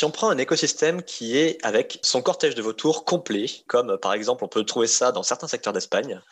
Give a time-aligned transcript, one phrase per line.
[0.00, 4.14] Si on prend un écosystème qui est avec son cortège de vautours complet, comme par
[4.14, 6.22] exemple on peut trouver ça dans certains secteurs d'Espagne,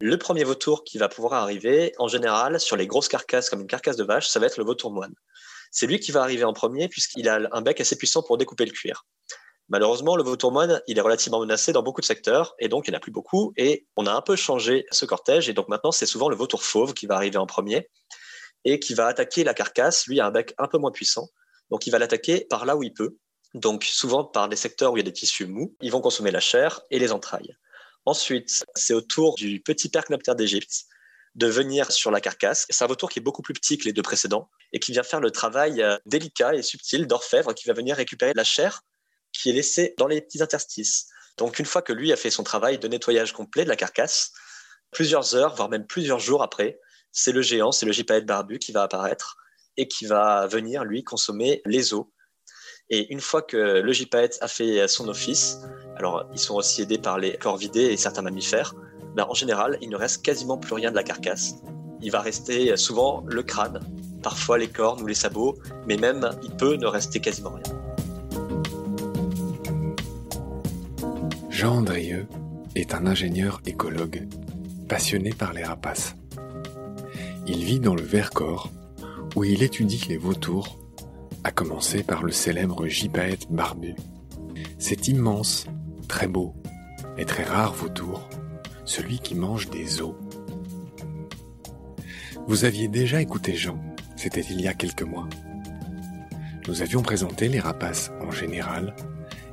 [0.00, 3.68] le premier vautour qui va pouvoir arriver, en général, sur les grosses carcasses comme une
[3.68, 5.14] carcasse de vache, ça va être le vautour moine.
[5.70, 8.64] C'est lui qui va arriver en premier puisqu'il a un bec assez puissant pour découper
[8.64, 9.06] le cuir.
[9.68, 12.90] Malheureusement, le vautour moine, il est relativement menacé dans beaucoup de secteurs et donc il
[12.90, 15.68] n'y en a plus beaucoup et on a un peu changé ce cortège et donc
[15.68, 17.88] maintenant c'est souvent le vautour fauve qui va arriver en premier
[18.64, 20.08] et qui va attaquer la carcasse.
[20.08, 21.28] Lui a un bec un peu moins puissant
[21.70, 23.16] donc il va l'attaquer par là où il peut.
[23.54, 26.30] Donc souvent par des secteurs où il y a des tissus mous, ils vont consommer
[26.30, 27.56] la chair et les entrailles.
[28.04, 30.84] Ensuite, c'est au tour du petit percnoptère d'Égypte
[31.34, 32.66] de venir sur la carcasse.
[32.70, 35.02] C'est un vautour qui est beaucoup plus petit que les deux précédents et qui vient
[35.02, 38.82] faire le travail euh, délicat et subtil d'orfèvre qui va venir récupérer la chair
[39.32, 41.08] qui est laissée dans les petits interstices.
[41.36, 44.32] Donc une fois que lui a fait son travail de nettoyage complet de la carcasse,
[44.92, 46.78] plusieurs heures, voire même plusieurs jours après,
[47.10, 49.36] c'est le géant, c'est le gypaète barbu qui va apparaître
[49.76, 52.06] et qui va venir, lui, consommer les os.
[52.90, 55.60] Et une fois que le gypaète a fait son office,
[55.96, 58.74] alors ils sont aussi aidés par les corvidés et certains mammifères,
[59.14, 61.54] ben, en général, il ne reste quasiment plus rien de la carcasse.
[62.00, 63.80] Il va rester souvent le crâne,
[64.22, 67.74] parfois les cornes ou les sabots, mais même il peut ne rester quasiment rien.
[71.48, 72.26] Jean Andrieux
[72.74, 74.26] est un ingénieur écologue,
[74.88, 76.16] passionné par les rapaces.
[77.46, 78.70] Il vit dans le Vercors,
[79.34, 80.78] où il étudie les vautours,
[81.42, 83.94] à commencer par le célèbre gypaète barbu.
[84.78, 85.66] Cet immense,
[86.08, 86.54] très beau
[87.18, 88.28] et très rare vautour,
[88.84, 90.14] celui qui mange des os.
[92.46, 93.78] Vous aviez déjà écouté Jean,
[94.16, 95.28] c'était il y a quelques mois.
[96.68, 98.94] Nous avions présenté les rapaces en général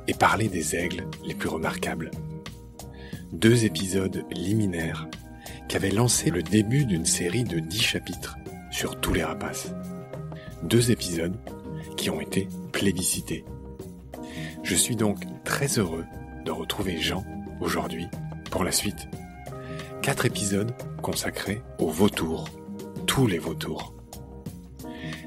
[0.06, 2.10] et parlé des aigles les plus remarquables.
[3.32, 5.08] Deux épisodes liminaires
[5.68, 8.36] qui avaient lancé le début d'une série de dix chapitres
[8.82, 9.72] sur tous les rapaces.
[10.64, 11.36] Deux épisodes
[11.96, 13.44] qui ont été plébiscités.
[14.64, 16.04] Je suis donc très heureux
[16.44, 17.24] de retrouver Jean
[17.60, 18.08] aujourd'hui
[18.50, 19.06] pour la suite.
[20.02, 22.48] Quatre épisodes consacrés aux vautours,
[23.06, 23.94] tous les vautours.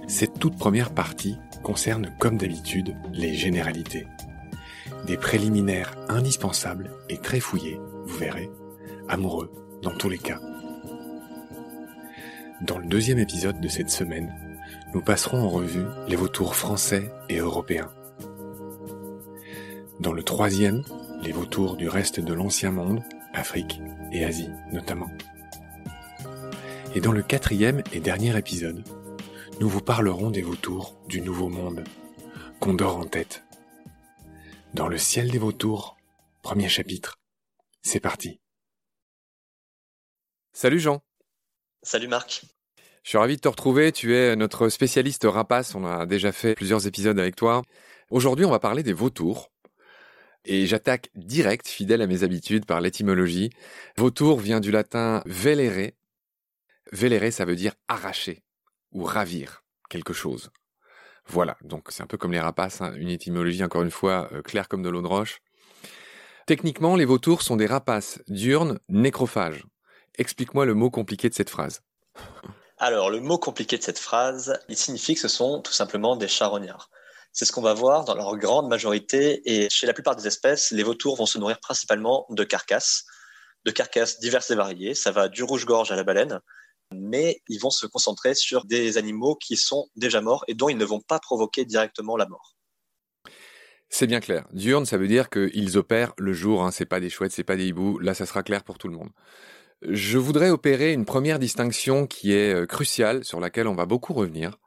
[0.06, 4.06] Cette toute première partie concerne comme d'habitude les généralités.
[5.08, 8.50] Des préliminaires indispensables et très fouillés, vous verrez,
[9.08, 9.50] amoureux
[9.82, 10.42] dans tous les cas.
[12.62, 14.34] Dans le deuxième épisode de cette semaine,
[14.94, 17.92] nous passerons en revue les vautours français et européens.
[20.00, 20.84] Dans le troisième,
[21.22, 23.04] les vautours du reste de l'ancien monde,
[23.34, 23.82] Afrique
[24.14, 25.12] et Asie notamment.
[26.96, 28.88] Et dans le quatrième et dernier épisode,
[29.60, 31.84] nous vous parlerons des vautours du Nouveau Monde,
[32.62, 33.44] Condor en tête.
[34.74, 35.98] Dans le ciel des vautours,
[36.42, 37.20] premier chapitre.
[37.82, 38.40] C'est parti.
[40.54, 41.02] Salut Jean.
[41.86, 42.42] Salut Marc.
[43.04, 43.92] Je suis ravi de te retrouver.
[43.92, 45.76] Tu es notre spécialiste rapace.
[45.76, 47.62] On a déjà fait plusieurs épisodes avec toi.
[48.10, 49.52] Aujourd'hui, on va parler des vautours.
[50.46, 53.52] Et j'attaque direct, fidèle à mes habitudes, par l'étymologie.
[53.98, 55.92] Vautour vient du latin velere.
[56.92, 58.42] Velere, ça veut dire arracher
[58.92, 60.50] ou ravir quelque chose.
[61.28, 62.94] Voilà, donc c'est un peu comme les rapaces, hein.
[62.96, 65.40] une étymologie encore une fois euh, claire comme de l'eau de roche.
[66.48, 69.64] Techniquement, les vautours sont des rapaces diurnes nécrophages.
[70.18, 71.82] Explique-moi le mot compliqué de cette phrase.
[72.78, 76.28] Alors, le mot compliqué de cette phrase, il signifie que ce sont tout simplement des
[76.28, 76.90] charognards.
[77.32, 80.72] C'est ce qu'on va voir dans leur grande majorité et chez la plupart des espèces,
[80.72, 83.06] les vautours vont se nourrir principalement de carcasses,
[83.66, 84.94] de carcasses diverses et variées.
[84.94, 86.40] Ça va du rouge-gorge à la baleine,
[86.94, 90.78] mais ils vont se concentrer sur des animaux qui sont déjà morts et dont ils
[90.78, 92.56] ne vont pas provoquer directement la mort.
[93.90, 94.48] C'est bien clair.
[94.52, 96.64] Diurne, ça veut dire qu'ils opèrent le jour.
[96.64, 96.72] Hein.
[96.72, 98.00] C'est pas des chouettes, c'est pas des hiboux.
[98.00, 99.10] Là, ça sera clair pour tout le monde.
[99.82, 104.14] Je voudrais opérer une première distinction qui est euh, cruciale, sur laquelle on va beaucoup
[104.14, 104.58] revenir.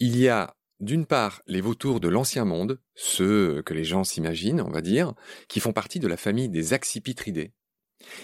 [0.00, 4.60] Il y a d'une part les vautours de l'ancien monde, ceux que les gens s'imaginent,
[4.60, 5.14] on va dire,
[5.48, 7.52] qui font partie de la famille des accipitridés.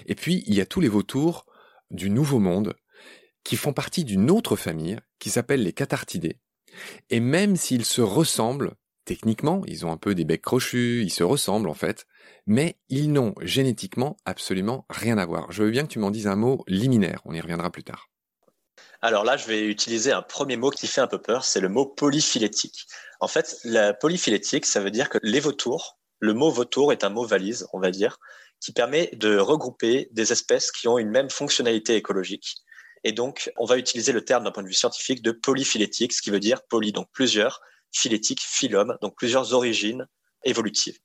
[0.06, 1.46] Et puis il y a tous les vautours
[1.90, 2.75] du nouveau monde,
[3.44, 6.38] qui font partie d'une autre famille, qui s'appelle les cathartidés.
[7.11, 11.25] Et même s'ils se ressemblent, techniquement, ils ont un peu des becs crochus, ils se
[11.25, 12.06] ressemblent en fait,
[12.46, 15.50] mais ils n'ont génétiquement absolument rien à voir.
[15.52, 18.08] Je veux bien que tu m'en dises un mot liminaire, on y reviendra plus tard.
[19.00, 21.69] Alors là, je vais utiliser un premier mot qui fait un peu peur, c'est le
[21.69, 22.87] mot polyphylétique.
[23.20, 27.08] En fait, la polyphylétique, ça veut dire que les vautours, le mot vautour est un
[27.08, 28.19] mot valise, on va dire,
[28.60, 32.58] qui permet de regrouper des espèces qui ont une même fonctionnalité écologique.
[33.02, 36.22] Et donc, on va utiliser le terme d'un point de vue scientifique de polyphylétique, ce
[36.22, 37.60] qui veut dire poly, donc plusieurs,
[37.92, 40.06] phylétique, phylum, donc plusieurs origines
[40.44, 40.98] évolutives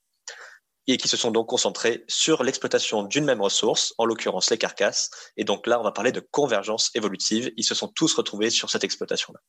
[0.87, 5.11] et qui se sont donc concentrés sur l'exploitation d'une même ressource, en l'occurrence les carcasses.
[5.35, 7.51] Et donc là, on va parler de convergence évolutive.
[7.57, 9.39] Ils se sont tous retrouvés sur cette exploitation-là.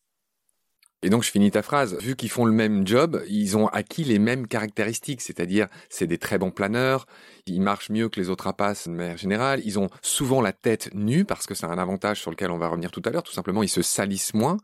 [1.02, 1.96] Et donc je finis ta phrase.
[2.00, 6.18] Vu qu'ils font le même job, ils ont acquis les mêmes caractéristiques, c'est-à-dire c'est des
[6.18, 7.06] très bons planeurs,
[7.46, 10.90] ils marchent mieux que les autres rapaces de manière générale, ils ont souvent la tête
[10.94, 13.32] nue parce que c'est un avantage sur lequel on va revenir tout à l'heure, tout
[13.32, 14.56] simplement ils se salissent moins.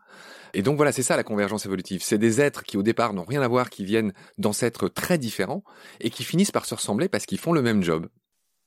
[0.55, 2.03] Et donc voilà, c'est ça la convergence évolutive.
[2.03, 5.63] C'est des êtres qui au départ n'ont rien à voir, qui viennent d'ancêtres très différents
[6.01, 8.09] et qui finissent par se ressembler parce qu'ils font le même job.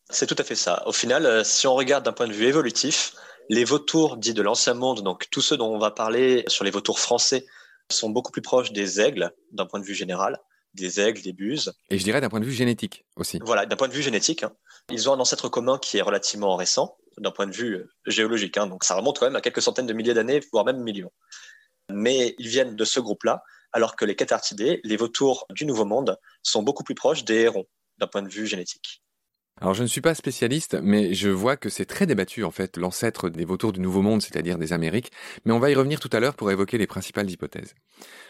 [0.10, 0.84] C'est tout à fait ça.
[0.86, 3.13] Au final, euh, si on regarde d'un point de vue évolutif,
[3.50, 6.72] les vautours dits de l'ancien monde, donc tous ceux dont on va parler sur les
[6.72, 7.46] vautours français,
[7.90, 10.40] sont beaucoup plus proches des aigles d'un point de vue général,
[10.74, 11.74] des aigles, des buses.
[11.90, 13.40] Et je dirais d'un point de vue génétique aussi.
[13.44, 14.44] Voilà, d'un point de vue génétique.
[14.44, 14.54] Hein.
[14.92, 18.58] Ils ont un ancêtre commun qui est relativement récent d'un point de vue géologique.
[18.58, 18.68] Hein.
[18.68, 21.12] donc ça remonte quand même à quelques centaines de milliers d'années, voire même millions
[21.92, 26.18] mais ils viennent de ce groupe-là, alors que les cathartidés, les vautours du Nouveau Monde,
[26.44, 27.66] sont beaucoup plus proches des hérons
[27.98, 29.04] d'un point de vue génétique.
[29.59, 32.77] Alors je ne suis pas spécialiste, mais je vois que c'est très débattu en fait,
[32.77, 35.12] l'ancêtre des vautours du Nouveau Monde, c'est-à-dire des Amériques,
[35.45, 37.74] mais on va y revenir tout à l'heure pour évoquer les principales hypothèses.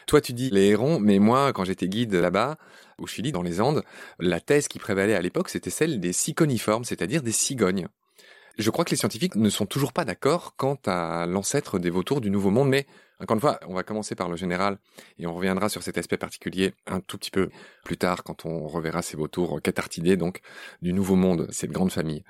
[0.05, 2.57] Toi tu dis les hérons, mais moi quand j'étais guide là-bas,
[2.97, 3.83] au Chili, dans les Andes,
[4.19, 7.87] la thèse qui prévalait à l'époque c'était celle des ciconiformes, c'est-à-dire des cigognes.
[8.57, 12.21] Je crois que les scientifiques ne sont toujours pas d'accord quant à l'ancêtre des vautours
[12.21, 12.87] du Nouveau Monde, mais
[13.19, 14.79] encore une fois, on va commencer par le général
[15.19, 17.49] et on reviendra sur cet aspect particulier un tout petit peu
[17.83, 20.41] plus tard quand on reverra ces vautours catartidés, donc
[20.81, 22.23] du Nouveau Monde, cette grande famille.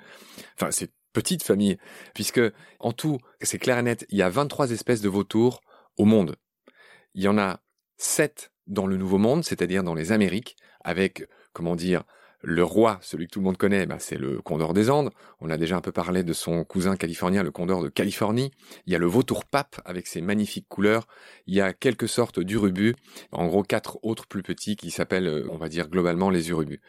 [0.54, 1.78] Enfin, cette petite famille,
[2.14, 2.42] puisque
[2.78, 5.62] en tout, c'est clair et net, il y a 23 espèces de vautours
[5.96, 6.36] au monde.
[7.14, 7.60] Il y en a
[7.96, 12.04] 7 dans le Nouveau Monde, c'est-à-dire dans les Amériques, avec, comment dire,
[12.42, 15.10] le roi, celui que tout le monde connaît, bah, c'est le condor des Andes.
[15.40, 18.52] On a déjà un peu parlé de son cousin californien, le condor de Californie.
[18.86, 21.08] Il y a le vautour pape avec ses magnifiques couleurs.
[21.46, 22.94] Il y a quelques sortes d'urubus.
[23.32, 26.80] En gros, quatre autres plus petits qui s'appellent, euh, on va dire globalement, les urubus.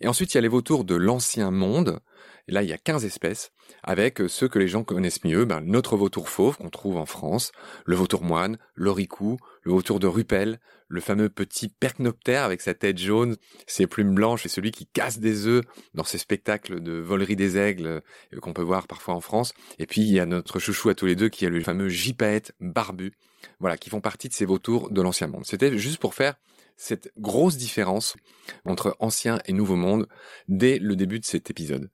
[0.00, 2.00] Et ensuite, il y a les vautours de l'ancien monde.
[2.46, 5.60] Là, il y a 15 espèces, avec euh, ceux que les gens connaissent mieux, ben,
[5.60, 7.52] notre vautour fauve qu'on trouve en France,
[7.84, 12.98] le vautour moine, l'oricou, le vautour de Rupel, le fameux petit percnoptère avec sa tête
[12.98, 15.64] jaune, ses plumes blanches et celui qui casse des œufs
[15.94, 17.86] dans ces spectacles de volerie des aigles
[18.32, 19.52] euh, qu'on peut voir parfois en France.
[19.78, 21.88] Et puis il y a notre chouchou à tous les deux qui est le fameux
[21.88, 23.12] gypaète barbu,
[23.60, 25.44] voilà, qui font partie de ces vautours de l'ancien monde.
[25.44, 26.34] C'était juste pour faire
[26.76, 28.16] cette grosse différence
[28.64, 30.08] entre ancien et nouveau monde
[30.46, 31.90] dès le début de cet épisode.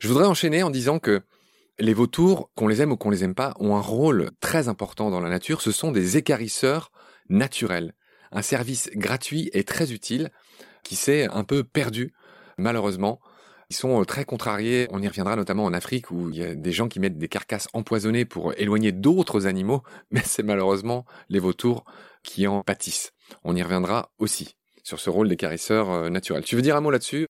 [0.00, 1.22] Je voudrais enchaîner en disant que
[1.78, 5.10] les vautours, qu'on les aime ou qu'on les aime pas, ont un rôle très important
[5.10, 5.60] dans la nature.
[5.60, 6.92] Ce sont des écarisseurs
[7.28, 7.94] naturels
[8.34, 10.30] un service gratuit et très utile
[10.82, 12.12] qui s'est un peu perdu,
[12.58, 13.20] malheureusement.
[13.70, 14.86] Ils sont euh, très contrariés.
[14.90, 17.28] On y reviendra notamment en Afrique où il y a des gens qui mettent des
[17.28, 21.84] carcasses empoisonnées pour éloigner d'autres animaux, mais c'est malheureusement les vautours
[22.22, 23.12] qui en pâtissent.
[23.42, 26.44] On y reviendra aussi sur ce rôle des caresseurs euh, naturels.
[26.44, 27.26] Tu veux dire un mot là-dessus?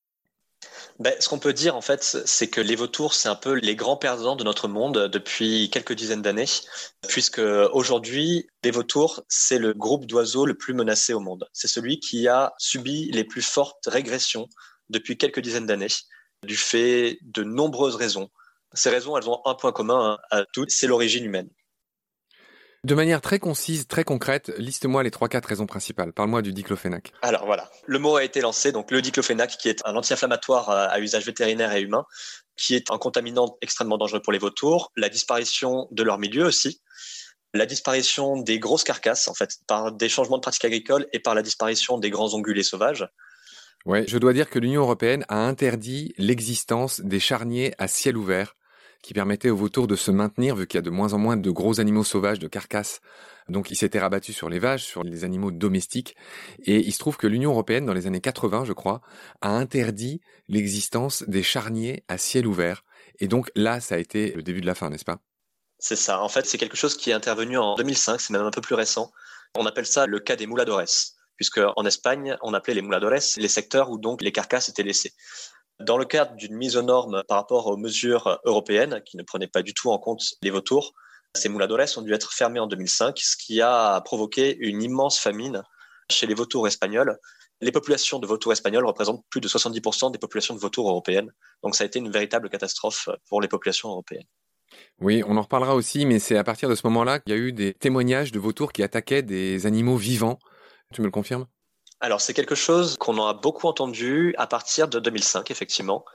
[0.99, 3.75] Ben, ce qu'on peut dire en fait, c'est que les vautours, c'est un peu les
[3.75, 6.45] grands perdants de notre monde depuis quelques dizaines d'années,
[7.07, 7.41] puisque
[7.73, 11.47] aujourd'hui, les vautours, c'est le groupe d'oiseaux le plus menacé au monde.
[11.53, 14.47] C'est celui qui a subi les plus fortes régressions
[14.89, 15.87] depuis quelques dizaines d'années,
[16.43, 18.29] du fait de nombreuses raisons.
[18.73, 21.49] Ces raisons, elles ont un point commun hein, à toutes, c'est l'origine humaine.
[22.85, 26.13] De manière très concise, très concrète, liste-moi les trois quatre raisons principales.
[26.13, 27.13] Parle-moi du diclofénac.
[27.23, 28.71] Alors voilà, le mot a été lancé.
[28.71, 32.05] Donc le diclofénac, qui est un anti-inflammatoire à usage vétérinaire et humain,
[32.55, 34.91] qui est un contaminant extrêmement dangereux pour les vautours.
[34.95, 36.79] La disparition de leur milieu aussi.
[37.55, 41.33] La disparition des grosses carcasses, en fait, par des changements de pratiques agricoles et par
[41.33, 43.09] la disparition des grands ongulés sauvages.
[43.87, 48.55] Ouais, je dois dire que l'Union européenne a interdit l'existence des charniers à ciel ouvert
[49.01, 51.37] qui permettait aux vautours de se maintenir vu qu'il y a de moins en moins
[51.37, 53.01] de gros animaux sauvages, de carcasses.
[53.49, 56.15] Donc ils s'étaient rabattus sur les vaches, sur les animaux domestiques.
[56.63, 59.01] Et il se trouve que l'Union européenne, dans les années 80, je crois,
[59.41, 62.83] a interdit l'existence des charniers à ciel ouvert.
[63.19, 65.19] Et donc là, ça a été le début de la fin, n'est-ce pas?
[65.77, 66.21] C'est ça.
[66.21, 68.75] En fait, c'est quelque chose qui est intervenu en 2005, c'est même un peu plus
[68.75, 69.11] récent.
[69.55, 70.81] On appelle ça le cas des mouladores
[71.35, 75.13] puisque en Espagne, on appelait les mouladores les secteurs où donc les carcasses étaient laissées.
[75.79, 79.47] Dans le cadre d'une mise aux normes par rapport aux mesures européennes qui ne prenaient
[79.47, 80.93] pas du tout en compte les vautours,
[81.35, 85.63] ces mouladores ont dû être fermés en 2005, ce qui a provoqué une immense famine
[86.09, 87.17] chez les vautours espagnols.
[87.59, 91.31] Les populations de vautours espagnols représentent plus de 70% des populations de vautours européennes.
[91.61, 94.27] Donc ça a été une véritable catastrophe pour les populations européennes.
[94.99, 97.39] Oui, on en reparlera aussi, mais c'est à partir de ce moment-là qu'il y a
[97.39, 100.39] eu des témoignages de vautours qui attaquaient des animaux vivants.
[100.93, 101.47] Tu me le confirmes?
[101.99, 106.05] Alors c'est quelque chose qu'on a beaucoup entendu à partir de 2005, effectivement,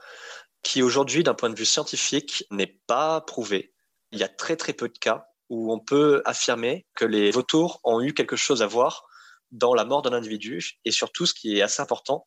[0.63, 3.73] qui aujourd'hui, d'un point de vue scientifique, n'est pas prouvé.
[4.11, 7.79] Il y a très très peu de cas où on peut affirmer que les vautours
[7.83, 9.03] ont eu quelque chose à voir
[9.51, 10.79] dans la mort d'un individu.
[10.85, 12.25] Et surtout, ce qui est assez important,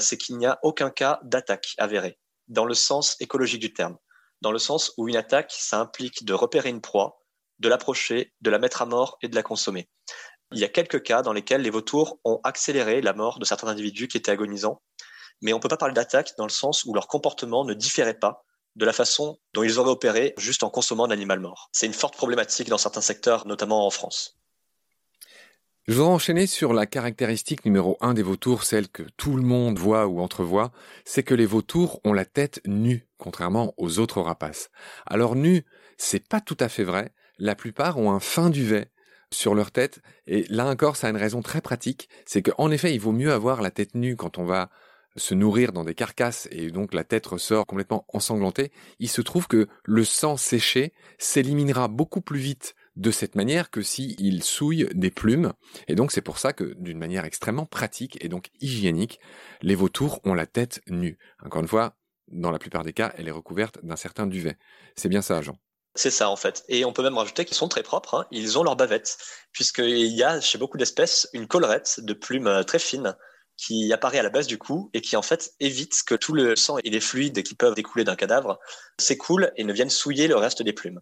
[0.00, 2.18] c'est qu'il n'y a aucun cas d'attaque avérée,
[2.48, 3.96] dans le sens écologique du terme.
[4.40, 7.22] Dans le sens où une attaque, ça implique de repérer une proie,
[7.60, 9.88] de l'approcher, de la mettre à mort et de la consommer.
[10.54, 13.66] Il y a quelques cas dans lesquels les vautours ont accéléré la mort de certains
[13.66, 14.80] individus qui étaient agonisants,
[15.42, 18.14] mais on ne peut pas parler d'attaque dans le sens où leur comportement ne différait
[18.14, 18.44] pas
[18.76, 21.70] de la façon dont ils auraient opéré juste en consommant un animal mort.
[21.72, 24.38] C'est une forte problématique dans certains secteurs, notamment en France.
[25.88, 29.78] Je voudrais enchaîner sur la caractéristique numéro un des vautours, celle que tout le monde
[29.78, 30.70] voit ou entrevoit,
[31.04, 34.70] c'est que les vautours ont la tête nue, contrairement aux autres rapaces.
[35.04, 35.64] Alors nu,
[35.98, 37.12] c'est pas tout à fait vrai.
[37.38, 38.92] La plupart ont un fin duvet
[39.34, 40.00] sur leur tête.
[40.26, 43.32] Et là encore, ça a une raison très pratique, c'est qu'en effet, il vaut mieux
[43.32, 44.70] avoir la tête nue quand on va
[45.16, 48.72] se nourrir dans des carcasses et donc la tête ressort complètement ensanglantée.
[48.98, 53.82] Il se trouve que le sang séché s'éliminera beaucoup plus vite de cette manière que
[53.82, 55.52] si il souille des plumes.
[55.88, 59.20] Et donc c'est pour ça que d'une manière extrêmement pratique et donc hygiénique,
[59.62, 61.18] les vautours ont la tête nue.
[61.44, 61.96] Encore une fois,
[62.28, 64.56] dans la plupart des cas, elle est recouverte d'un certain duvet.
[64.96, 65.56] C'est bien ça, Jean?
[65.94, 66.64] C'est ça en fait.
[66.68, 68.14] Et on peut même rajouter qu'ils sont très propres.
[68.14, 68.26] Hein.
[68.30, 69.16] Ils ont leur bavette,
[69.52, 73.16] puisqu'il y a chez beaucoup d'espèces une collerette de plumes euh, très fines
[73.56, 76.56] qui apparaît à la base du cou et qui en fait évite que tout le
[76.56, 78.58] sang et les fluides qui peuvent découler d'un cadavre
[78.98, 81.00] s'écoulent et ne viennent souiller le reste des plumes.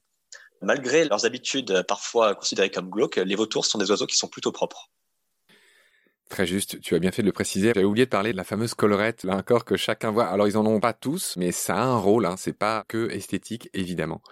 [0.61, 4.53] Malgré leurs habitudes parfois considérées comme glauques, les vautours sont des oiseaux qui sont plutôt
[4.53, 4.91] propres.
[6.29, 7.73] Très juste, tu as bien fait de le préciser.
[7.75, 10.27] J'avais oublié de parler de la fameuse collerette, là encore que chacun voit.
[10.27, 12.37] Alors ils en ont pas tous, mais ça a un rôle, hein.
[12.39, 14.23] c'est pas que esthétique évidemment.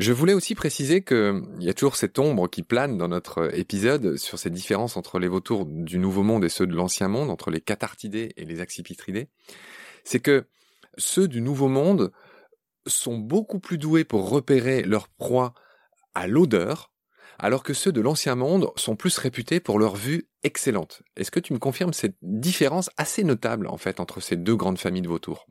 [0.00, 4.16] Je voulais aussi préciser qu'il y a toujours cette ombre qui plane dans notre épisode
[4.16, 7.50] sur cette différence entre les vautours du Nouveau Monde et ceux de l'Ancien Monde, entre
[7.50, 9.28] les cathartidés et les accipitridés.
[10.02, 10.46] C'est que
[10.96, 12.12] ceux du Nouveau Monde
[12.86, 15.52] sont beaucoup plus doués pour repérer leur proie
[16.14, 16.90] à l'odeur,
[17.38, 21.02] alors que ceux de l'Ancien Monde sont plus réputés pour leur vue excellente.
[21.16, 24.78] Est-ce que tu me confirmes cette différence assez notable en fait entre ces deux grandes
[24.78, 25.46] familles de vautours?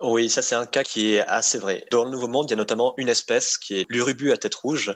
[0.00, 1.86] Oui, ça c'est un cas qui est assez vrai.
[1.90, 4.54] Dans le Nouveau Monde, il y a notamment une espèce qui est l'urubu à tête
[4.54, 4.94] rouge,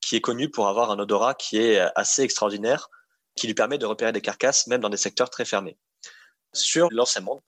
[0.00, 2.88] qui est connue pour avoir un odorat qui est assez extraordinaire,
[3.36, 5.78] qui lui permet de repérer des carcasses même dans des secteurs très fermés.
[6.54, 7.40] Sur l'ancien monde,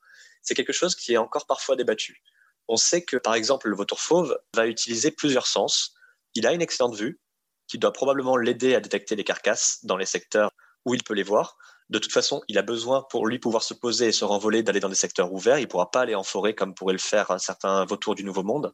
[0.42, 2.22] c'est quelque chose qui est encore parfois débattu.
[2.68, 5.94] On sait que par exemple le vautour fauve va utiliser plusieurs sens.
[6.34, 7.20] Il a une excellente vue
[7.66, 10.50] qui doit probablement l'aider à détecter les carcasses dans les secteurs
[10.84, 11.56] où il peut les voir,
[11.90, 14.78] de toute façon, il a besoin pour lui pouvoir se poser et se renvoler d'aller
[14.78, 15.58] dans des secteurs ouverts.
[15.58, 18.22] Il ne pourra pas aller en forêt comme pourrait le faire un certain vautour du
[18.22, 18.72] Nouveau Monde.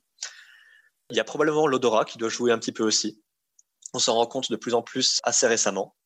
[1.09, 3.23] Il y a probablement l'odorat qui doit jouer un petit peu aussi.
[3.95, 5.97] On s'en rend compte de plus en plus assez récemment.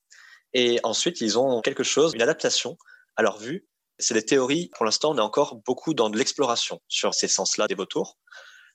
[0.53, 2.79] Et ensuite, ils ont quelque chose, une adaptation
[3.17, 3.67] à leur vue
[3.99, 7.67] C'est des théories, pour l'instant, on est encore beaucoup dans de l'exploration sur ces sens-là
[7.67, 8.19] des vautours,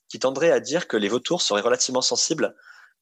[0.10, 2.54] qui tendraient à dire que les vautours seraient relativement sensibles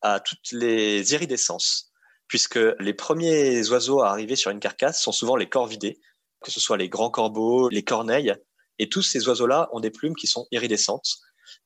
[0.02, 1.93] à toutes les iridescences,
[2.28, 6.00] puisque les premiers oiseaux à arriver sur une carcasse sont souvent les corvidés,
[6.44, 8.36] que ce soit les grands corbeaux, les corneilles,
[8.80, 11.18] et tous ces oiseaux-là ont des plumes qui sont iridescentes.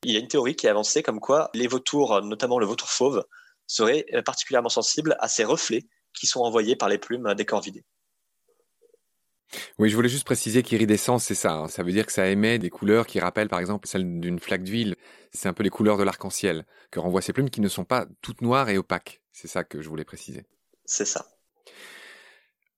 [0.04, 2.90] Il y a une théorie qui est avancée comme quoi les vautours, notamment le vautour
[2.90, 3.26] fauve,
[3.66, 7.86] seraient particulièrement sensibles à ces reflets qui sont envoyés par les plumes des corvidés.
[9.80, 11.54] Oui, je voulais juste préciser qu'iridescence, c'est ça.
[11.54, 11.68] Hein.
[11.68, 14.64] Ça veut dire que ça émet des couleurs qui rappellent par exemple celles d'une flaque
[14.64, 14.96] d'huile.
[15.32, 18.08] C'est un peu les couleurs de l'arc-en-ciel que renvoient ces plumes qui ne sont pas
[18.22, 19.22] toutes noires et opaques.
[19.40, 20.48] C'est ça que je voulais préciser.
[20.84, 21.28] C'est ça.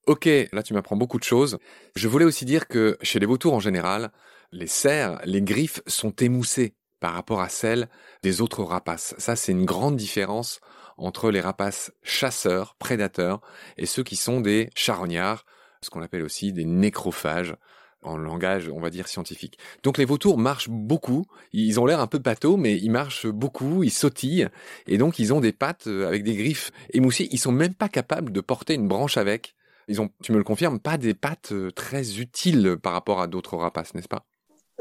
[0.08, 1.58] Ok, là tu m'apprends beaucoup de choses.
[1.96, 4.12] Je voulais aussi dire que chez les vautours en général,
[4.51, 7.88] les cerfs, les griffes sont émoussées par rapport à celles
[8.24, 9.16] des autres rapaces.
[9.20, 10.60] Ça, c'est une grande différence
[10.98, 13.39] entre les rapaces chasseurs, prédateurs,
[13.78, 15.46] et ceux qui sont des charognards,
[15.82, 17.56] ce qu'on appelle aussi des nécrophages
[18.01, 19.58] en langage, on va dire, scientifique.
[19.84, 23.84] Donc les vautours marchent beaucoup, ils ont l'air un peu bateaux, mais ils marchent beaucoup,
[23.84, 24.48] ils sautillent,
[24.88, 27.89] et donc ils ont des pattes euh, avec des griffes émoussées, ils sont même pas
[27.89, 29.56] capables de porter une branche avec.
[29.88, 33.27] Ils ont, tu me le confirmes, pas des pattes euh, très utiles par rapport à
[33.27, 34.25] d'autres rapaces, n'est-ce pas?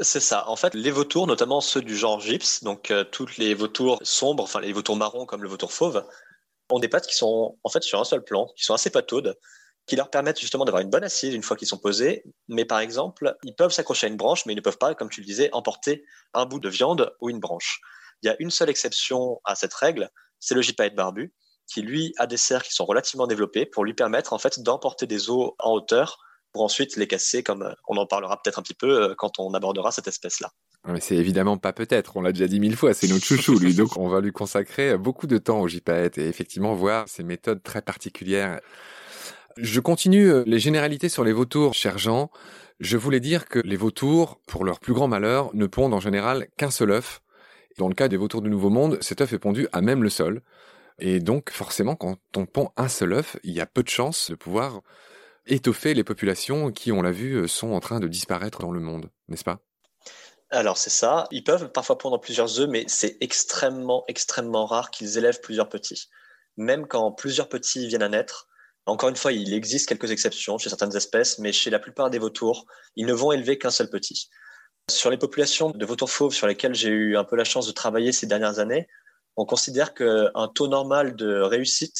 [0.01, 0.47] C'est ça.
[0.47, 4.43] En fait, les vautours, notamment ceux du genre gypse, donc euh, toutes les vautours sombres,
[4.43, 6.05] enfin les vautours marrons comme le vautour fauve,
[6.69, 9.37] ont des pattes qui sont en fait sur un seul plan, qui sont assez pataudes,
[9.89, 12.23] qui leur permettent justement d'avoir une bonne assise une fois qu'ils sont posés.
[12.47, 15.09] Mais par exemple, ils peuvent s'accrocher à une branche, mais ils ne peuvent pas, comme
[15.09, 17.81] tu le disais, emporter un bout de viande ou une branche.
[18.21, 21.33] Il y a une seule exception à cette règle, c'est le gypaète barbu,
[21.67, 25.07] qui lui a des serres qui sont relativement développées pour lui permettre en fait d'emporter
[25.07, 26.19] des os en hauteur
[26.51, 29.39] pour ensuite les casser, comme euh, on en parlera peut-être un petit peu euh, quand
[29.39, 30.51] on abordera cette espèce-là.
[30.87, 33.73] Mais c'est évidemment pas peut-être, on l'a déjà dit mille fois, c'est notre chouchou lui,
[33.73, 37.61] donc on va lui consacrer beaucoup de temps au JPAET et effectivement voir ses méthodes
[37.61, 38.59] très particulières.
[39.61, 42.31] Je continue euh, les généralités sur les vautours, cher Jean.
[42.79, 46.47] Je voulais dire que les vautours, pour leur plus grand malheur, ne pondent en général
[46.55, 47.21] qu'un seul œuf.
[47.77, 50.09] Dans le cas des vautours du Nouveau Monde, cet œuf est pondu à même le
[50.09, 50.43] sol.
[50.97, 54.29] Et donc, forcément, quand on pond un seul œuf, il y a peu de chances
[54.31, 54.79] de pouvoir
[55.45, 58.79] étoffer les populations qui, on l'a vu, euh, sont en train de disparaître dans le
[58.79, 59.59] monde, n'est-ce pas?
[60.51, 65.17] Alors c'est ça, ils peuvent parfois pondre plusieurs œufs, mais c'est extrêmement, extrêmement rare qu'ils
[65.17, 66.07] élèvent plusieurs petits.
[66.55, 68.47] Même quand plusieurs petits viennent à naître,
[68.85, 72.19] encore une fois, il existe quelques exceptions chez certaines espèces, mais chez la plupart des
[72.19, 72.65] vautours,
[72.95, 74.29] ils ne vont élever qu'un seul petit.
[74.89, 77.71] Sur les populations de vautours fauves sur lesquelles j'ai eu un peu la chance de
[77.71, 78.87] travailler ces dernières années,
[79.35, 81.95] on considère qu'un taux normal de réussite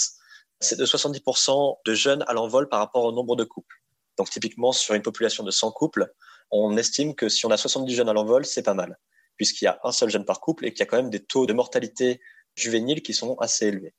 [0.59, 3.75] c'est de 70% de jeunes à l'envol par rapport au nombre de couples.
[4.17, 6.11] Donc typiquement, sur une population de 100 couples,
[6.51, 8.97] on estime que si on a 70 jeunes à l'envol, c'est pas mal,
[9.37, 11.23] puisqu'il y a un seul jeune par couple et qu'il y a quand même des
[11.23, 12.19] taux de mortalité
[12.55, 13.93] juvénile qui sont assez élevés.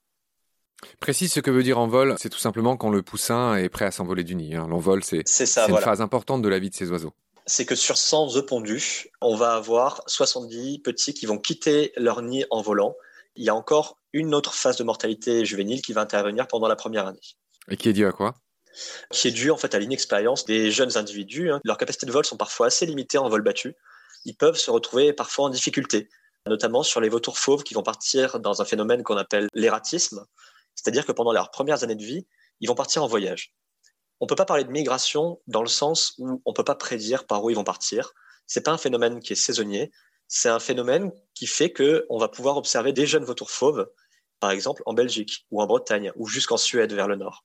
[1.00, 3.90] Précise ce que veut dire envol, c'est tout simplement quand le poussin est prêt à
[3.90, 4.54] s'envoler du nid.
[4.54, 4.66] Hein.
[4.68, 5.24] L'envol, c'est
[5.68, 7.12] une phase importante de la vie de ces oiseaux.
[7.46, 12.22] C'est que sur 100 œufs pondus, on va avoir 70 petits qui vont quitter leur
[12.22, 12.94] nid en volant.
[13.36, 16.76] Il y a encore une autre phase de mortalité juvénile qui va intervenir pendant la
[16.76, 17.20] première année.
[17.68, 18.34] Et qui est due à quoi?
[19.10, 21.50] Qui est due en fait à l'inexpérience des jeunes individus.
[21.50, 21.60] Hein.
[21.64, 23.74] Leurs capacités de vol sont parfois assez limitées en vol battu.
[24.24, 26.08] Ils peuvent se retrouver parfois en difficulté,
[26.46, 30.24] notamment sur les vautours fauves qui vont partir dans un phénomène qu'on appelle l'ératisme,
[30.82, 32.26] c'est-à-dire que pendant leurs premières années de vie,
[32.60, 33.54] ils vont partir en voyage.
[34.20, 36.74] On ne peut pas parler de migration dans le sens où on ne peut pas
[36.74, 38.12] prédire par où ils vont partir.
[38.46, 39.90] C'est pas un phénomène qui est saisonnier,
[40.26, 43.90] c'est un phénomène qui fait qu'on va pouvoir observer des jeunes vautours fauves,
[44.38, 47.44] par exemple en Belgique ou en Bretagne ou jusqu'en Suède vers le nord.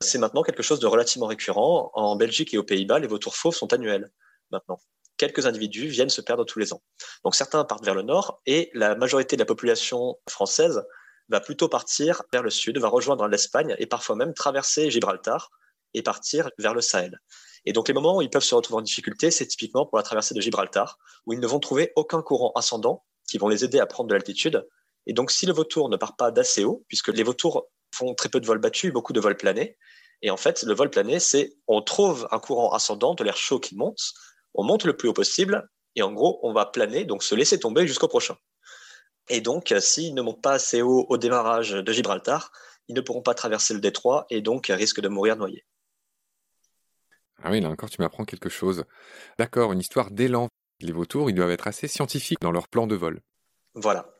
[0.00, 1.90] C'est maintenant quelque chose de relativement récurrent.
[1.94, 4.12] En Belgique et aux Pays-Bas, les vautours fauves sont annuels
[4.50, 4.78] maintenant.
[5.16, 6.82] Quelques individus viennent se perdre tous les ans.
[7.24, 10.84] Donc certains partent vers le nord et la majorité de la population française
[11.28, 15.50] va plutôt partir vers le sud, va rejoindre l'Espagne et parfois même traverser Gibraltar
[15.94, 17.20] et partir vers le Sahel.
[17.64, 20.04] Et donc les moments où ils peuvent se retrouver en difficulté, c'est typiquement pour la
[20.04, 23.80] traversée de Gibraltar, où ils ne vont trouver aucun courant ascendant qui vont les aider
[23.80, 24.66] à prendre de l'altitude.
[25.06, 28.28] Et donc si le vautour ne part pas d'assez haut, puisque les vautours font très
[28.28, 29.76] peu de vols battus, beaucoup de vols planés,
[30.22, 33.60] et en fait le vol plané, c'est on trouve un courant ascendant de l'air chaud
[33.60, 34.00] qui monte,
[34.54, 37.58] on monte le plus haut possible, et en gros on va planer, donc se laisser
[37.58, 38.36] tomber jusqu'au prochain.
[39.28, 42.52] Et donc s'ils ne montent pas assez haut au démarrage de Gibraltar,
[42.88, 45.64] ils ne pourront pas traverser le détroit et donc risquent de mourir noyés.
[47.42, 48.84] Ah oui, là encore, tu m'apprends quelque chose.
[49.38, 50.48] D'accord, une histoire d'élan.
[50.80, 53.20] Les vautours, ils doivent être assez scientifiques dans leur plan de vol.
[53.74, 54.14] Voilà.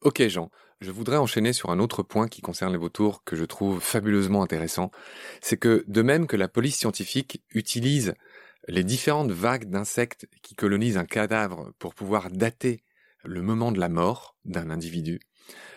[0.00, 0.50] Ok, Jean.
[0.80, 4.42] Je voudrais enchaîner sur un autre point qui concerne les vautours que je trouve fabuleusement
[4.42, 4.92] intéressant.
[5.40, 8.14] C'est que, de même que la police scientifique utilise
[8.68, 12.84] les différentes vagues d'insectes qui colonisent un cadavre pour pouvoir dater
[13.24, 15.20] le moment de la mort d'un individu,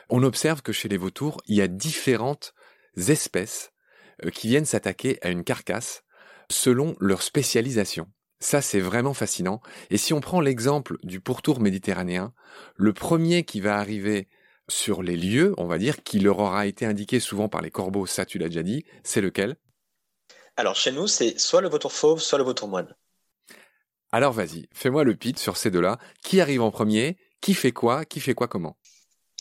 [0.10, 2.54] on observe que chez les vautours, il y a différentes
[2.95, 3.71] espèces
[4.25, 6.04] euh, qui viennent s'attaquer à une carcasse
[6.49, 8.12] selon leur spécialisation.
[8.39, 9.62] Ça, c'est vraiment fascinant.
[9.91, 12.34] Et si on prend l'exemple du pourtour méditerranéen,
[12.75, 14.27] le premier qui va arriver
[14.67, 18.06] sur les lieux, on va dire, qui leur aura été indiqué souvent par les corbeaux,
[18.06, 19.58] ça tu l'as déjà dit, c'est lequel?
[20.58, 22.93] Alors chez nous, c'est soit le vautour fauve, soit le vautour moine.
[24.12, 25.97] Alors vas-y, fais-moi le pit sur ces deux-là.
[26.23, 27.17] Qui arrive en premier?
[27.41, 28.77] Qui fait quoi Qui fait quoi comment?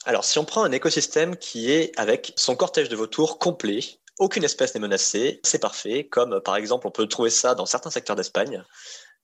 [0.07, 3.81] Alors si on prend un écosystème qui est avec son cortège de vautours complet,
[4.19, 7.91] aucune espèce n'est menacée, c'est parfait, comme par exemple on peut trouver ça dans certains
[7.91, 8.65] secteurs d'Espagne.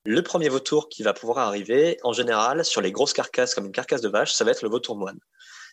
[0.05, 3.73] Le premier vautour qui va pouvoir arriver, en général, sur les grosses carcasses comme une
[3.73, 5.19] carcasse de vache, ça va être le vautour moine.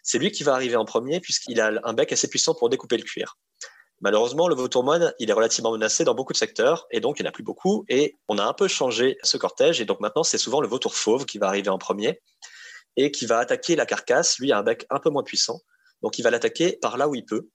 [0.02, 2.98] C'est lui qui va arriver en premier puisqu'il a un bec assez puissant pour découper
[2.98, 3.38] le cuir.
[4.00, 7.24] Malheureusement, le vautour moine, il est relativement menacé dans beaucoup de secteurs et donc il
[7.24, 10.00] n'y en a plus beaucoup et on a un peu changé ce cortège et donc
[10.00, 12.22] maintenant c'est souvent le vautour fauve qui va arriver en premier
[12.98, 14.40] et qui va attaquer la carcasse.
[14.40, 15.62] Lui a un bec un peu moins puissant,
[16.02, 17.50] donc il va l'attaquer par là où il peut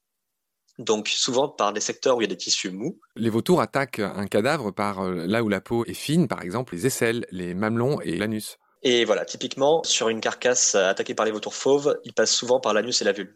[0.79, 2.99] donc souvent par des secteurs où il y a des tissus mous.
[3.15, 6.73] Les vautours attaquent un cadavre par euh, là où la peau est fine, par exemple
[6.73, 8.57] les aisselles, les mamelons et l'anus.
[8.81, 12.73] Et voilà, typiquement, sur une carcasse attaquée par les vautours fauves, ils passent souvent par
[12.73, 13.33] l'anus et la vulve.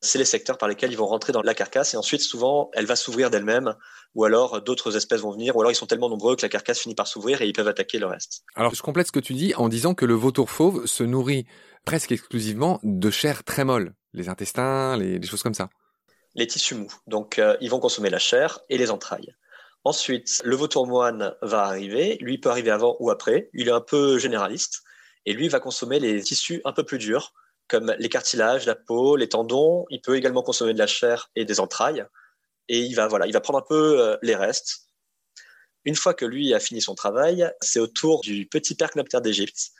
[0.00, 2.86] C'est les secteurs par lesquels ils vont rentrer dans la carcasse et ensuite, souvent, elle
[2.86, 3.74] va s'ouvrir d'elle-même
[4.14, 6.78] ou alors d'autres espèces vont venir ou alors ils sont tellement nombreux que la carcasse
[6.78, 8.42] finit par s'ouvrir et ils peuvent attaquer le reste.
[8.54, 11.46] Alors, je complète ce que tu dis en disant que le vautour fauve se nourrit
[11.84, 15.68] presque exclusivement de chair très molle, les intestins, les, les choses comme ça
[16.38, 16.92] les tissus mous.
[17.06, 19.34] Donc, euh, ils vont consommer la chair et les entrailles.
[19.84, 22.16] Ensuite, le vautour moine va arriver.
[22.20, 23.50] Lui peut arriver avant ou après.
[23.54, 24.82] Il est un peu généraliste.
[25.26, 27.32] Et lui va consommer les tissus un peu plus durs,
[27.68, 29.86] comme les cartilages, la peau, les tendons.
[29.90, 32.04] Il peut également consommer de la chair et des entrailles.
[32.68, 34.88] Et il va, voilà, il va prendre un peu euh, les restes.
[35.84, 39.70] Une fois que lui a fini son travail, c'est au tour du petit percnoptère d'Égypte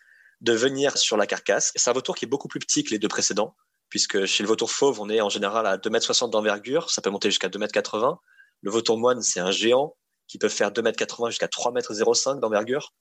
[0.40, 1.72] de venir sur la carcasse.
[1.74, 3.57] C'est un vautour qui est beaucoup plus petit que les deux précédents
[3.88, 7.11] puisque chez le vautour fauve, on est en général à 2,60 m d'envergure, ça peut
[7.11, 8.16] monter jusqu'à 2,80 m.
[8.62, 9.96] Le vautour moine, c'est un géant
[10.27, 12.94] qui peut faire 2,80 m jusqu'à 3,05 m d'envergure.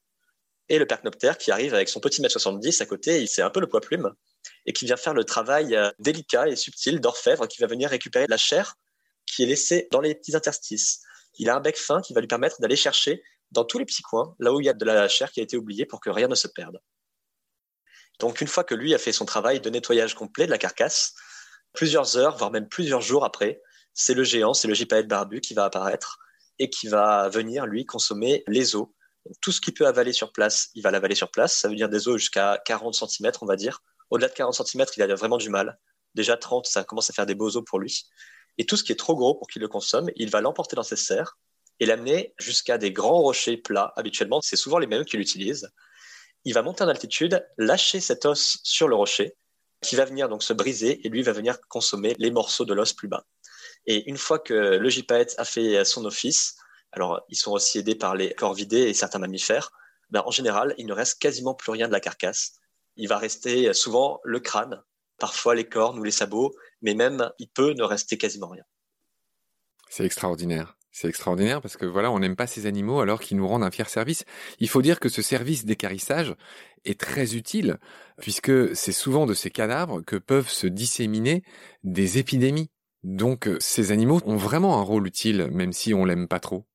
[0.69, 3.59] Et le percnoptère qui arrive avec son petit mètre 70 à côté, c'est un peu
[3.59, 4.11] le poids plume,
[4.65, 8.25] et qui vient faire le travail euh, délicat et subtil d'orfèvre, qui va venir récupérer
[8.27, 8.75] la chair
[9.25, 11.01] qui est laissée dans les petits interstices.
[11.37, 14.01] Il a un bec fin qui va lui permettre d'aller chercher dans tous les petits
[14.01, 16.09] coins, là où il y a de la chair qui a été oubliée pour que
[16.09, 16.79] rien ne se perde.
[18.19, 21.13] Donc une fois que lui a fait son travail de nettoyage complet de la carcasse,
[21.73, 23.61] plusieurs heures, voire même plusieurs jours après,
[23.93, 26.17] c'est le géant, c'est le gypaète barbu qui va apparaître
[26.59, 28.87] et qui va venir, lui, consommer les os.
[29.41, 31.55] tout ce qu'il peut avaler sur place, il va l'avaler sur place.
[31.55, 33.81] Ça veut dire des os jusqu'à 40 cm, on va dire.
[34.09, 35.79] Au-delà de 40 cm, il a vraiment du mal.
[36.15, 38.05] Déjà 30, ça commence à faire des beaux os pour lui.
[38.57, 40.83] Et tout ce qui est trop gros pour qu'il le consomme, il va l'emporter dans
[40.83, 41.37] ses serres
[41.79, 43.93] et l'amener jusqu'à des grands rochers plats.
[43.95, 45.69] Habituellement, c'est souvent les mêmes qu'il utilise
[46.47, 49.35] il va monter en altitude, lâcher cet os sur le rocher,
[49.81, 52.93] qui va venir donc se briser et lui va venir consommer les morceaux de l'os
[52.93, 53.25] plus bas.
[53.85, 56.55] Et une fois que le gypaète a fait son office,
[56.93, 59.71] alors ils sont aussi aidés par les corvidés et certains mammifères,
[60.09, 62.53] ben, en général, il ne reste quasiment plus rien de la carcasse.
[62.97, 64.83] Il va rester souvent le crâne,
[65.17, 68.63] parfois les cornes ou les sabots, mais même il peut ne rester quasiment rien.
[69.89, 70.77] C'est extraordinaire.
[70.91, 73.69] C'est extraordinaire parce que voilà, on n'aime pas ces animaux alors qu'ils nous rendent un
[73.69, 74.25] fier service.
[74.59, 76.33] Il faut dire que ce service d'écarissage
[76.85, 77.77] est très utile
[78.19, 81.43] puisque c'est souvent de ces cadavres que peuvent se disséminer
[81.83, 82.71] des épidémies.
[83.03, 86.65] Donc ces animaux ont vraiment un rôle utile même si on l'aime pas trop.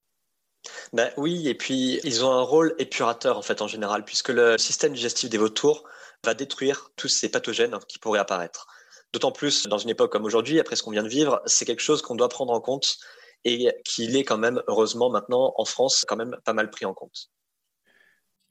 [0.93, 4.57] Ben oui, et puis ils ont un rôle épurateur en fait en général puisque le
[4.57, 5.83] système digestif des vautours
[6.25, 8.67] va détruire tous ces pathogènes qui pourraient apparaître.
[9.13, 11.83] D'autant plus dans une époque comme aujourd'hui, après ce qu'on vient de vivre, c'est quelque
[11.83, 12.99] chose qu'on doit prendre en compte
[13.45, 16.95] et qu'il est quand même, heureusement maintenant, en France, quand même pas mal pris en
[16.95, 17.29] compte.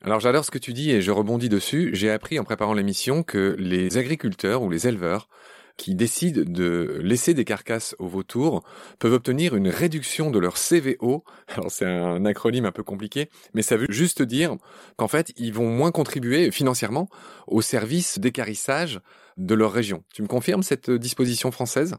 [0.03, 1.91] Alors j'adore ce que tu dis et je rebondis dessus.
[1.93, 5.29] J'ai appris en préparant l'émission que les agriculteurs ou les éleveurs
[5.77, 8.63] qui décident de laisser des carcasses aux vautours
[8.99, 11.23] peuvent obtenir une réduction de leur CVO.
[11.47, 14.55] Alors c'est un acronyme un peu compliqué, mais ça veut juste dire
[14.97, 17.09] qu'en fait ils vont moins contribuer financièrement
[17.47, 18.99] au service d'écarissage
[19.37, 20.03] de leur région.
[20.13, 21.95] Tu me confirmes cette disposition française?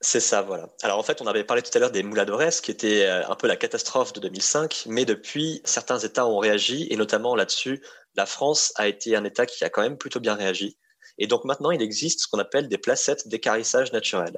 [0.00, 0.68] C'est ça, voilà.
[0.82, 3.36] Alors en fait, on avait parlé tout à l'heure des mouladores, qui était euh, un
[3.36, 7.80] peu la catastrophe de 2005, mais depuis, certains États ont réagi, et notamment là-dessus,
[8.14, 10.76] la France a été un État qui a quand même plutôt bien réagi.
[11.18, 14.34] Et donc maintenant, il existe ce qu'on appelle des placettes d'écarissage naturel.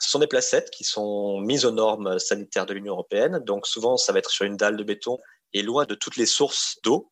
[0.00, 3.96] Ce sont des placettes qui sont mises aux normes sanitaires de l'Union européenne, donc souvent
[3.96, 5.18] ça va être sur une dalle de béton
[5.52, 7.10] et loin de toutes les sources d'eau,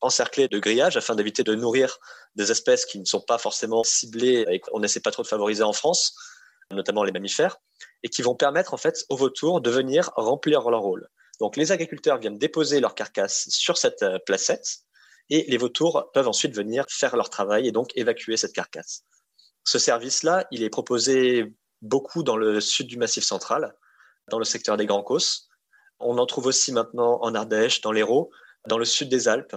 [0.00, 1.98] encerclées de grillages afin d'éviter de nourrir
[2.34, 5.62] des espèces qui ne sont pas forcément ciblées et qu'on n'essaie pas trop de favoriser
[5.62, 6.14] en France
[6.74, 7.58] notamment les mammifères,
[8.02, 11.08] et qui vont permettre en fait aux vautours de venir remplir leur rôle.
[11.40, 14.66] Donc les agriculteurs viennent déposer leur carcasse sur cette euh, placette
[15.32, 19.04] et les vautours peuvent ensuite venir faire leur travail et donc évacuer cette carcasse.
[19.64, 23.74] Ce service-là, il est proposé beaucoup dans le sud du Massif central,
[24.28, 25.48] dans le secteur des Grands Causses,
[26.00, 28.30] On en trouve aussi maintenant en Ardèche, dans l'Hérault,
[28.68, 29.56] dans le sud des Alpes,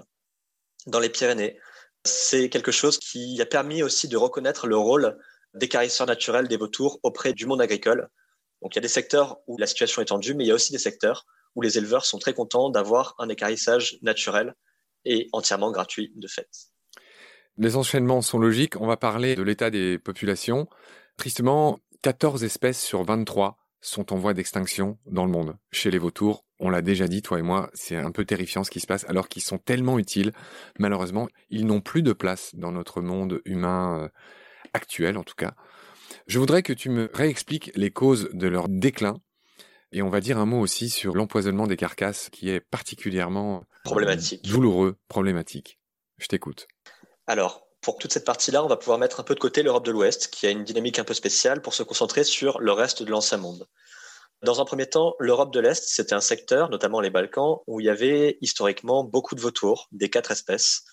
[0.88, 1.60] dans les Pyrénées.
[2.06, 5.18] C'est quelque chose qui a permis aussi de reconnaître le rôle
[5.56, 8.08] d'écarisseurs naturels des vautours auprès du monde agricole.
[8.62, 10.56] Donc il y a des secteurs où la situation est tendue, mais il y a
[10.56, 14.56] aussi des secteurs où les éleveurs sont très contents d'avoir un écarissage naturel
[15.06, 16.50] et entièrement gratuit de fait.
[17.58, 18.80] Les enchaînements sont logiques.
[18.80, 20.68] On va parler de l'état des populations.
[21.18, 25.56] Tristement, 14 espèces sur 23 sont en voie d'extinction dans le monde.
[25.72, 28.72] Chez les vautours, on l'a déjà dit, toi et moi, c'est un peu terrifiant ce
[28.72, 30.32] qui se passe, alors qu'ils sont tellement utiles.
[30.80, 34.10] Malheureusement, ils n'ont plus de place dans notre monde humain euh,
[34.74, 35.54] actuel, en tout cas.
[36.28, 39.22] Je voudrais que tu me réexpliques les causes de leur déclin.
[39.96, 44.46] Et on va dire un mot aussi sur l'empoisonnement des carcasses, qui est particulièrement problématique.
[44.46, 45.80] douloureux, problématique.
[46.18, 46.68] Je t'écoute.
[47.28, 49.92] Alors, pour toute cette partie-là, on va pouvoir mettre un peu de côté l'Europe de
[49.92, 53.10] l'Ouest, qui a une dynamique un peu spéciale, pour se concentrer sur le reste de
[53.10, 53.70] l'ancien monde.
[54.44, 57.86] Dans un premier temps, l'Europe de l'Est, c'était un secteur, notamment les Balkans, où il
[57.86, 60.84] y avait historiquement beaucoup de vautours, des quatre espèces,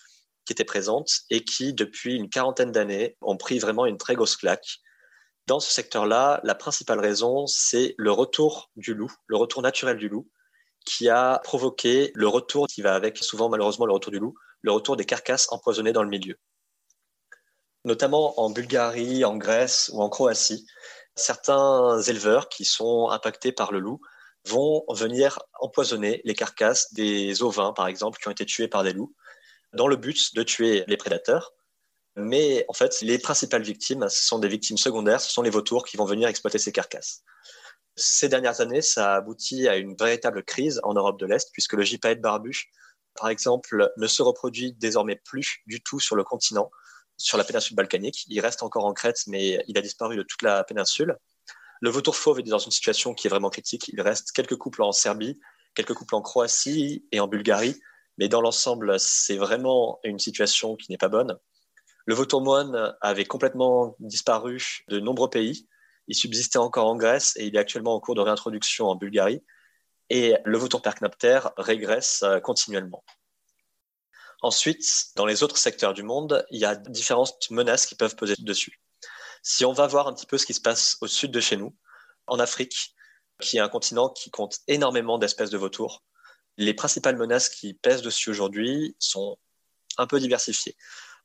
[0.45, 4.37] qui étaient présentes et qui, depuis une quarantaine d'années, ont pris vraiment une très grosse
[4.37, 4.79] claque.
[5.45, 10.07] Dans ce secteur-là, la principale raison, c'est le retour du loup, le retour naturel du
[10.07, 10.29] loup,
[10.85, 14.71] qui a provoqué le retour qui va avec, souvent malheureusement le retour du loup, le
[14.71, 16.37] retour des carcasses empoisonnées dans le milieu.
[17.83, 20.65] Notamment en Bulgarie, en Grèce ou en Croatie,
[21.15, 23.99] certains éleveurs qui sont impactés par le loup
[24.45, 28.93] vont venir empoisonner les carcasses des ovins, par exemple, qui ont été tués par des
[28.93, 29.13] loups,
[29.73, 31.53] dans le but de tuer les prédateurs.
[32.15, 35.85] Mais en fait, les principales victimes, ce sont des victimes secondaires, ce sont les vautours
[35.85, 37.23] qui vont venir exploiter ces carcasses.
[37.95, 41.73] Ces dernières années, ça a abouti à une véritable crise en Europe de l'Est, puisque
[41.73, 42.71] le gypaète barbu,
[43.15, 46.71] par exemple, ne se reproduit désormais plus du tout sur le continent,
[47.17, 48.25] sur la péninsule balkanique.
[48.27, 51.17] Il reste encore en Crète, mais il a disparu de toute la péninsule.
[51.81, 53.89] Le vautour fauve est dans une situation qui est vraiment critique.
[53.89, 55.39] Il reste quelques couples en Serbie,
[55.75, 57.79] quelques couples en Croatie et en Bulgarie,
[58.17, 61.37] mais dans l'ensemble, c'est vraiment une situation qui n'est pas bonne.
[62.05, 65.67] Le vautour moine avait complètement disparu de nombreux pays.
[66.07, 69.41] Il subsistait encore en Grèce et il est actuellement en cours de réintroduction en Bulgarie.
[70.09, 73.03] Et le vautour percnoptère régresse euh, continuellement.
[74.41, 74.85] Ensuite,
[75.15, 78.81] dans les autres secteurs du monde, il y a différentes menaces qui peuvent peser dessus.
[79.41, 81.55] Si on va voir un petit peu ce qui se passe au sud de chez
[81.55, 81.73] nous,
[82.27, 82.93] en Afrique,
[83.39, 86.03] qui est un continent qui compte énormément d'espèces de vautours,
[86.57, 89.37] les principales menaces qui pèsent dessus aujourd'hui sont
[89.97, 90.75] un peu diversifiées.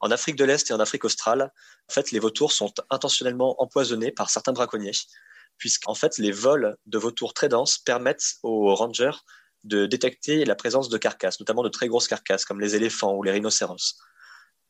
[0.00, 1.52] En Afrique de l'Est et en Afrique australe,
[1.88, 4.92] en fait, les vautours sont intentionnellement empoisonnés par certains braconniers,
[5.56, 9.16] puisqu'en fait, les vols de vautours très denses permettent aux rangers
[9.64, 13.22] de détecter la présence de carcasses, notamment de très grosses carcasses comme les éléphants ou
[13.22, 13.98] les rhinocéros.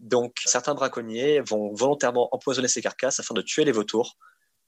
[0.00, 4.16] Donc, certains braconniers vont volontairement empoisonner ces carcasses afin de tuer les vautours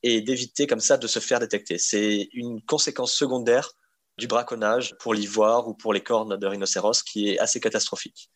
[0.02, 1.78] et d'éviter comme ça de se faire détecter.
[1.78, 3.72] C'est une conséquence secondaire
[4.18, 8.30] du braconnage pour l'ivoire ou pour les cornes de rhinocéros qui est assez catastrophique.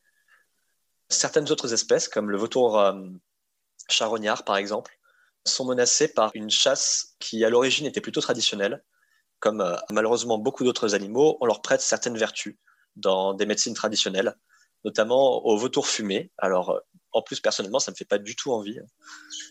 [1.14, 2.92] Certaines autres espèces, comme le vautour euh,
[3.88, 4.98] charognard par exemple,
[5.46, 8.82] sont menacées par une chasse qui à l'origine était plutôt traditionnelle.
[9.38, 12.56] Comme euh, malheureusement beaucoup d'autres animaux, on leur prête certaines vertus
[12.96, 14.34] dans des médecines traditionnelles,
[14.84, 16.32] notamment au vautour fumé.
[16.38, 16.80] Alors, euh,
[17.12, 18.78] en plus, personnellement, ça ne me fait pas du tout envie.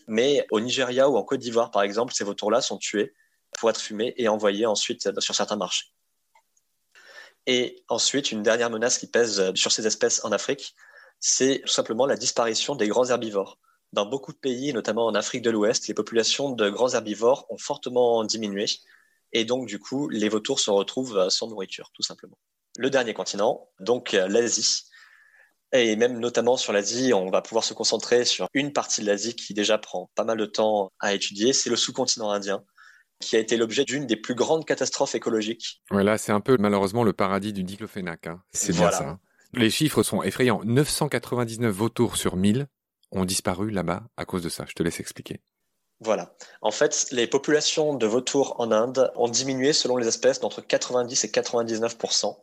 [0.06, 3.14] Mais au Nigeria ou en Côte d'Ivoire, par exemple, ces vautours-là sont tués
[3.58, 5.86] pour être fumés et envoyés ensuite sur certains marchés.
[7.46, 10.74] Et ensuite, une dernière menace qui pèse sur ces espèces en Afrique,
[11.20, 13.58] c'est tout simplement la disparition des grands herbivores.
[13.92, 17.58] Dans beaucoup de pays, notamment en Afrique de l'Ouest, les populations de grands herbivores ont
[17.58, 18.66] fortement diminué.
[19.32, 22.38] Et donc, du coup, les vautours se retrouvent sans nourriture, tout simplement.
[22.76, 24.84] Le dernier continent, donc l'Asie,
[25.74, 29.34] et même notamment sur l'Asie, on va pouvoir se concentrer sur une partie de l'Asie
[29.34, 32.64] qui déjà prend pas mal de temps à étudier, c'est le sous-continent indien,
[33.20, 35.82] qui a été l'objet d'une des plus grandes catastrophes écologiques.
[35.90, 38.28] Ouais, là, c'est un peu malheureusement le paradis du diclofénac.
[38.28, 38.40] Hein.
[38.52, 39.08] C'est bien ça.
[39.08, 39.20] Hein.
[39.56, 40.62] Les chiffres sont effrayants.
[40.64, 42.66] 999 vautours sur 1000
[43.12, 44.64] ont disparu là-bas à cause de ça.
[44.68, 45.40] Je te laisse expliquer.
[46.00, 46.34] Voilà.
[46.60, 51.24] En fait, les populations de vautours en Inde ont diminué selon les espèces d'entre 90
[51.24, 52.36] et 99%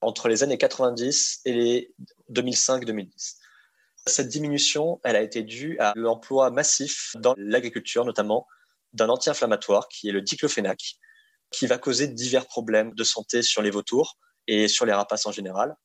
[0.00, 1.94] entre les années 90 et les
[2.32, 3.36] 2005-2010.
[4.06, 8.46] Cette diminution, elle a été due à l'emploi massif dans l'agriculture, notamment
[8.92, 10.96] d'un anti-inflammatoire qui est le diclofénac,
[11.50, 15.32] qui va causer divers problèmes de santé sur les vautours et sur les rapaces en
[15.32, 15.76] général.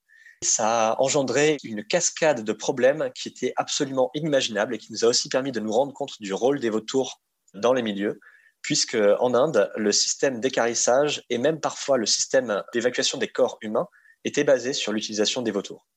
[0.43, 5.08] Ça a engendré une cascade de problèmes qui étaient absolument inimaginables et qui nous a
[5.08, 7.21] aussi permis de nous rendre compte du rôle des vautours
[7.54, 8.19] dans les milieux,
[8.62, 13.88] puisque en Inde, le système d'écarissage et même parfois le système d'évacuation des corps humains
[14.23, 15.88] était basé sur l'utilisation des vautours.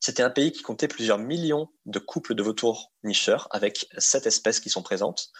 [0.00, 4.60] C'était un pays qui comptait plusieurs millions de couples de vautours nicheurs avec sept espèces
[4.60, 5.30] qui sont présentes.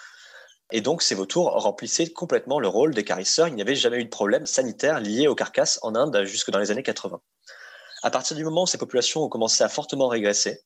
[0.72, 3.48] Et donc, ces vautours remplissaient complètement le rôle d'écarisseurs.
[3.48, 6.58] Il n'y avait jamais eu de problème sanitaire lié aux carcasses en Inde jusque dans
[6.58, 7.20] les années 80.
[8.02, 10.60] À partir du moment où ces populations ont commencé à fortement régresser,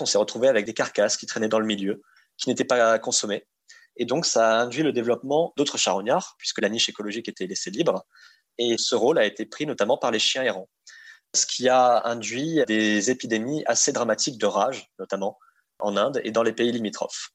[0.00, 2.02] on s'est retrouvé avec des carcasses qui traînaient dans le milieu,
[2.36, 3.46] qui n'étaient pas consommées.
[3.96, 7.70] Et donc, ça a induit le développement d'autres charognards, puisque la niche écologique était laissée
[7.70, 8.04] libre.
[8.58, 10.68] Et ce rôle a été pris notamment par les chiens errants,
[11.34, 15.38] ce qui a induit des épidémies assez dramatiques de rage, notamment
[15.78, 17.30] en Inde et dans les pays limitrophes.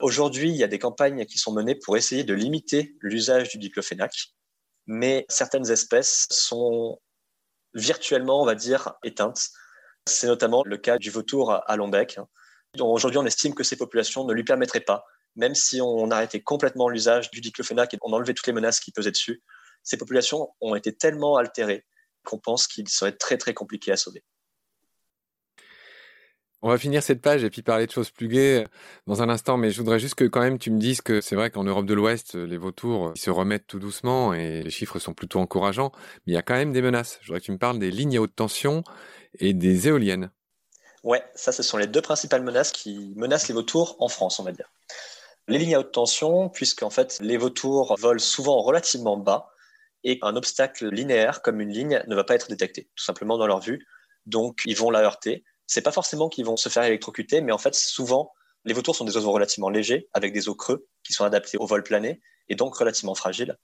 [0.00, 3.58] Aujourd'hui, il y a des campagnes qui sont menées pour essayer de limiter l'usage du
[3.58, 4.12] diclofénac,
[4.86, 6.98] mais certaines espèces sont
[7.74, 9.50] virtuellement, on va dire, éteintes.
[10.06, 12.18] C'est notamment le cas du vautour à long bec.
[12.78, 15.04] Aujourd'hui, on estime que ces populations ne lui permettraient pas,
[15.36, 18.92] même si on arrêtait complètement l'usage du diclofénac et on enlevait toutes les menaces qui
[18.92, 19.42] pesaient dessus,
[19.82, 21.84] ces populations ont été tellement altérées
[22.24, 24.24] qu'on pense qu'il serait très très compliqué à sauver.
[26.64, 28.68] On va finir cette page et puis parler de choses plus gaies
[29.08, 31.34] dans un instant, mais je voudrais juste que quand même tu me dises que c'est
[31.34, 35.12] vrai qu'en Europe de l'Ouest, les vautours se remettent tout doucement et les chiffres sont
[35.12, 35.90] plutôt encourageants,
[36.24, 37.18] mais il y a quand même des menaces.
[37.20, 38.84] Je voudrais que tu me parles des lignes à haute tension
[39.40, 40.30] et des éoliennes.
[41.02, 44.44] Ouais, ça ce sont les deux principales menaces qui menacent les vautours en France, on
[44.44, 44.70] va dire.
[45.48, 49.50] Les lignes à haute tension, puisqu'en fait les vautours volent souvent relativement bas
[50.04, 53.48] et un obstacle linéaire comme une ligne ne va pas être détecté, tout simplement dans
[53.48, 53.84] leur vue,
[54.26, 57.56] donc ils vont la heurter c'est pas forcément qu'ils vont se faire électrocuter, mais en
[57.56, 58.34] fait, souvent,
[58.66, 61.64] les vautours sont des oiseaux relativement légers, avec des os creux, qui sont adaptés au
[61.64, 63.56] vol plané, et donc relativement fragiles.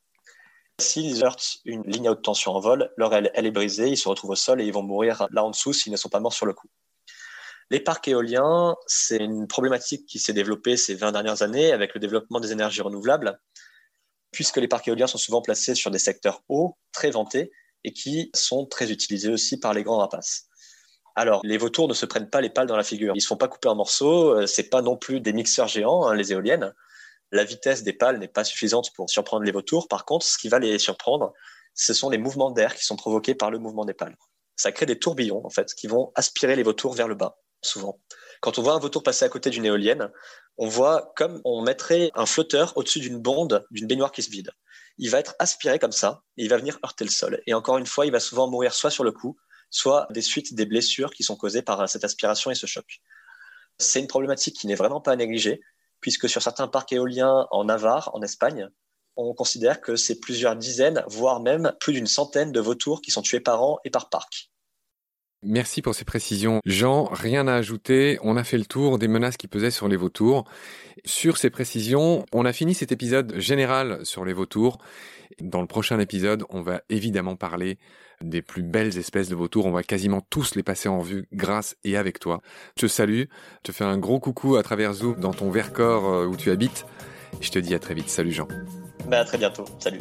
[0.81, 3.99] S'ils heurtent une ligne à haute tension en vol, leur aile, elle est brisée, ils
[3.99, 6.21] se retrouvent au sol et ils vont mourir là en dessous s'ils ne sont pas
[6.21, 6.69] morts sur le coup.
[7.69, 12.01] Les parcs éoliens, c'est une problématique qui s'est développée ces 20 dernières années avec le
[12.01, 13.39] développement des énergies renouvelables,
[14.31, 17.51] puisque les parcs éoliens sont souvent placés sur des secteurs hauts, très vantés,
[17.85, 20.48] et qui sont très utilisés aussi par les grands rapaces.
[21.19, 23.13] Alors, les vautours ne se prennent pas les pales dans la figure.
[23.13, 24.37] Ils ne se font pas couper en morceaux.
[24.37, 26.73] Euh, c'est pas non plus des mixeurs géants, hein, les éoliennes.
[27.33, 29.89] La vitesse des pales n'est pas suffisante pour surprendre les vautours.
[29.89, 31.33] Par contre, ce qui va les surprendre,
[31.75, 34.17] ce sont les mouvements d'air qui sont provoqués par le mouvement des pales.
[34.55, 37.99] Ça crée des tourbillons, en fait, qui vont aspirer les vautours vers le bas, souvent.
[38.41, 40.13] Quand on voit un vautour passer à côté d'une éolienne,
[40.57, 44.53] on voit comme on mettrait un flotteur au-dessus d'une bonde, d'une baignoire qui se vide.
[44.99, 47.43] Il va être aspiré comme ça, et il va venir heurter le sol.
[47.49, 49.37] Et encore une fois, il va souvent mourir soit sur le coup,
[49.71, 53.01] soit des suites des blessures qui sont causées par cette aspiration et ce choc.
[53.79, 55.61] C'est une problématique qui n'est vraiment pas à négliger,
[56.01, 58.69] puisque sur certains parcs éoliens en Navarre, en Espagne,
[59.17, 63.23] on considère que c'est plusieurs dizaines, voire même plus d'une centaine de vautours qui sont
[63.23, 64.51] tués par an et par parc.
[65.43, 66.61] Merci pour ces précisions.
[66.65, 68.19] Jean, rien à ajouter.
[68.23, 70.45] On a fait le tour des menaces qui pesaient sur les vautours.
[71.05, 74.79] Sur ces précisions, on a fini cet épisode général sur les vautours.
[75.41, 77.79] Dans le prochain épisode, on va évidemment parler
[78.21, 79.67] des plus belles espèces de vautours.
[79.67, 82.41] On va quasiment tous les passer en vue grâce et avec toi.
[82.77, 83.25] Je te salue,
[83.59, 86.51] je te fais un gros coucou à travers Zoom dans ton Vercors euh, où tu
[86.51, 86.85] habites.
[87.41, 88.09] Je te dis à très vite.
[88.09, 88.49] Salut Jean.
[89.07, 89.65] Bah, à très bientôt.
[89.79, 90.01] Salut.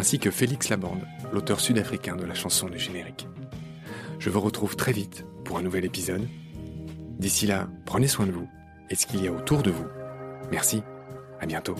[0.00, 3.28] ainsi que Félix Labande, l'auteur sud-africain de la chanson du générique.
[4.18, 6.26] Je vous retrouve très vite pour un nouvel épisode
[7.18, 8.48] D'ici là, prenez soin de vous
[8.88, 9.84] et ce qu'il y a autour de vous.
[10.50, 10.82] Merci,
[11.38, 11.76] à bientôt.